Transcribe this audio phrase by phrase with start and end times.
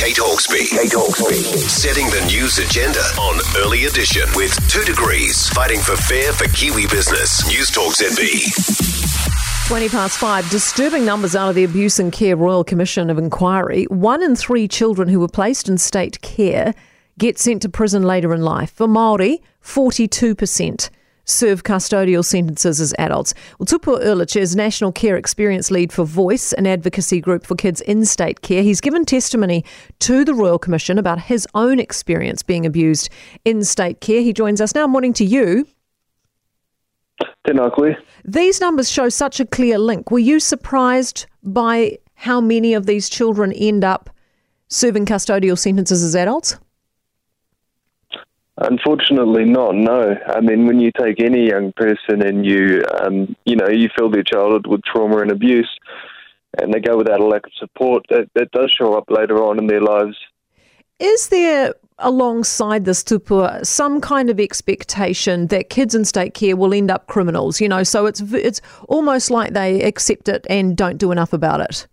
[0.00, 0.70] Kate Hawkesby.
[0.70, 1.42] Kate Hawkesby.
[1.68, 7.42] Setting the news agenda on Early Edition with 2degrees, fighting for fair for Kiwi business.
[7.42, 9.68] Newstalk ZB.
[9.68, 10.48] 20 past five.
[10.48, 13.84] Disturbing numbers out of the Abuse and Care Royal Commission of Inquiry.
[13.90, 16.74] One in three children who were placed in state care
[17.18, 18.72] get sent to prison later in life.
[18.72, 20.88] For Māori, 42%
[21.24, 23.34] serve custodial sentences as adults.
[23.58, 27.80] Well, Tupua Urlich is National Care Experience Lead for VOYCE, an advocacy group for kids
[27.82, 28.62] in state care.
[28.62, 29.64] He's given testimony
[30.00, 33.10] to the Royal Commission about his own experience being abused
[33.44, 34.22] in state care.
[34.22, 34.86] He joins us now.
[34.86, 35.66] Morning to you.
[37.46, 37.94] Tēnā koe.
[38.24, 40.10] These numbers show such a clear link.
[40.10, 44.10] Were you surprised by how many of these children end up
[44.68, 46.58] serving custodial sentences as adults?
[48.60, 49.74] Unfortunately, not.
[49.74, 53.88] No, I mean when you take any young person and you, um, you know, you
[53.96, 55.70] fill their childhood with trauma and abuse,
[56.58, 59.58] and they go without a lack of support, that that does show up later on
[59.58, 60.16] in their lives.
[60.98, 66.74] Is there alongside this tupua some kind of expectation that kids in state care will
[66.74, 67.62] end up criminals?
[67.62, 71.60] You know, so it's it's almost like they accept it and don't do enough about
[71.62, 71.88] it.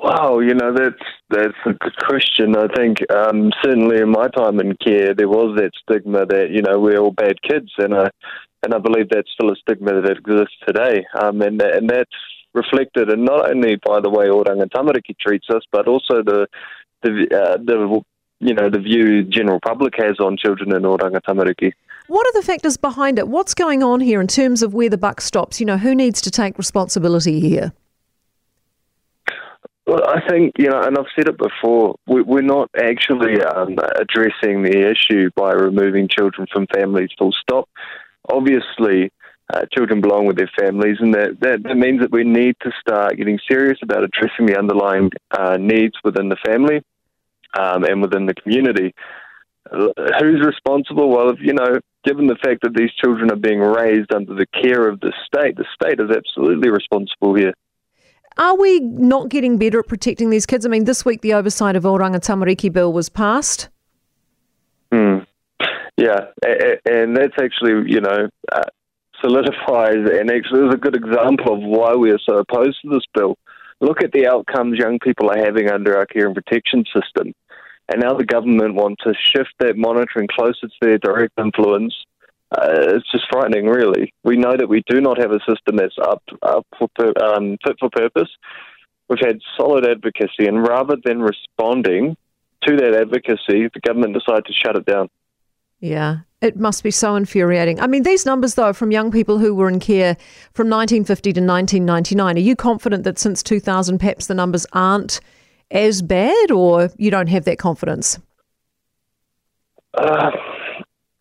[0.00, 2.54] Wow, you know that's that's a good question.
[2.56, 6.62] I think um, certainly in my time in care, there was that stigma that you
[6.62, 8.08] know we're all bad kids, and I
[8.62, 12.12] and I believe that's still a stigma that exists today, um, and and that's
[12.54, 16.46] reflected in not only by the way Oranga Tamariki treats us, but also the
[17.02, 18.00] the uh, the
[18.38, 21.72] you know the view general public has on children in Oranga Tamariki.
[22.06, 23.26] What are the factors behind it?
[23.26, 25.58] What's going on here in terms of where the buck stops?
[25.58, 27.72] You know, who needs to take responsibility here?
[29.88, 33.74] Well, I think, you know, and I've said it before, we, we're not actually um,
[33.96, 37.70] addressing the issue by removing children from families full stop.
[38.30, 39.10] Obviously,
[39.50, 42.70] uh, children belong with their families, and that, that, that, means that we need to
[42.78, 46.82] start getting serious about addressing the underlying uh, needs within the family
[47.58, 48.94] um, and within the community.
[49.72, 51.08] Who's responsible?
[51.08, 54.86] Well, you know, given the fact that these children are being raised under the care
[54.86, 57.54] of the state, the state is absolutely responsible here.
[58.38, 60.64] Are we not getting better at protecting these kids?
[60.64, 63.68] I mean, this week the oversight of Oranga Tamariki bill was passed.
[64.92, 65.18] Hmm.
[65.96, 66.26] Yeah,
[66.86, 68.62] and that's actually, you know, uh,
[69.20, 73.02] solidifies and actually is a good example of why we are so opposed to this
[73.12, 73.36] bill.
[73.80, 77.32] Look at the outcomes young people are having under our care and protection system.
[77.88, 81.94] And now the government wants to shift that monitoring closer to their direct influence
[82.56, 84.12] uh, it's just frightening, really.
[84.24, 87.76] We know that we do not have a system that's up, up for, um, fit
[87.78, 88.30] for purpose.
[89.08, 92.16] We've had solid advocacy, and rather than responding
[92.66, 95.08] to that advocacy, the government decided to shut it down.
[95.80, 97.80] Yeah, it must be so infuriating.
[97.80, 100.16] I mean, these numbers, though, from young people who were in care
[100.52, 105.20] from 1950 to 1999, are you confident that since 2000, perhaps the numbers aren't
[105.70, 108.18] as bad, or you don't have that confidence?
[109.94, 110.30] Uh,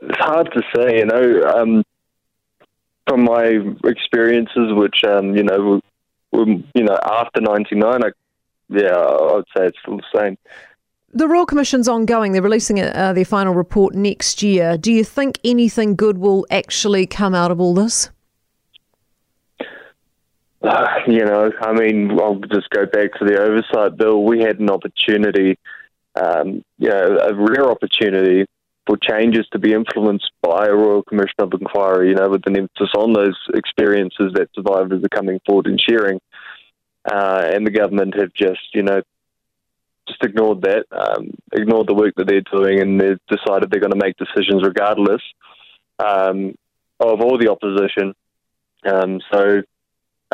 [0.07, 1.43] it's hard to say, you know.
[1.43, 1.83] Um,
[3.07, 5.81] from my experiences, which um, you know,
[6.31, 8.09] were, you know, after '99, I,
[8.69, 10.37] yeah, I would say it's still the same.
[11.13, 12.33] The Royal Commission's ongoing.
[12.33, 14.77] They're releasing uh, their final report next year.
[14.77, 18.09] Do you think anything good will actually come out of all this?
[20.61, 24.23] Uh, you know, I mean, I'll just go back to the oversight bill.
[24.23, 25.57] We had an opportunity,
[26.15, 28.45] um, you know, a rare opportunity
[28.87, 32.57] for changes to be influenced by a Royal Commission of Inquiry, you know, with an
[32.57, 36.19] emphasis on those experiences that survivors are coming forward and sharing.
[37.05, 39.01] Uh, and the government have just, you know,
[40.07, 43.91] just ignored that, um, ignored the work that they're doing, and they've decided they're going
[43.91, 45.21] to make decisions regardless
[45.99, 46.55] um,
[46.99, 48.13] of all the opposition.
[48.85, 49.61] Um, so,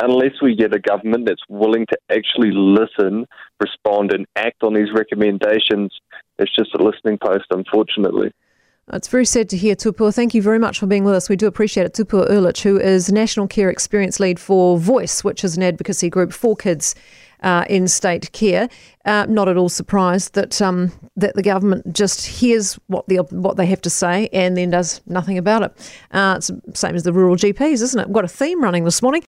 [0.00, 3.26] unless we get a government that's willing to actually listen,
[3.60, 5.92] respond, and act on these recommendations,
[6.38, 8.32] it's just a listening post, unfortunately.
[8.92, 10.14] It's very sad to hear, Tupua.
[10.14, 11.30] Thank you very much for being with us.
[11.30, 11.94] We do appreciate it.
[11.94, 16.34] Tupua Urlich, who is National Care Experience Lead for VOYCE, which is an advocacy group
[16.34, 16.94] for kids
[17.42, 18.68] uh, in state care.
[19.04, 23.56] Uh, not at all surprised that um, that the government just hears what the what
[23.56, 25.92] they have to say and then does nothing about it.
[26.10, 28.06] Uh, it's the same as the rural GPs, isn't it?
[28.08, 29.22] We've got a theme running this morning.